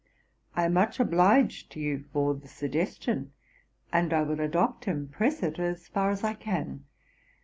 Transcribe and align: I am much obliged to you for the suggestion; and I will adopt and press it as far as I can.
I 0.55 0.65
am 0.65 0.73
much 0.73 0.99
obliged 0.99 1.71
to 1.73 1.79
you 1.79 2.05
for 2.11 2.33
the 2.33 2.47
suggestion; 2.47 3.33
and 3.93 4.11
I 4.11 4.23
will 4.23 4.39
adopt 4.39 4.87
and 4.87 5.11
press 5.11 5.43
it 5.43 5.59
as 5.59 5.89
far 5.89 6.09
as 6.09 6.23
I 6.23 6.33
can. 6.33 6.85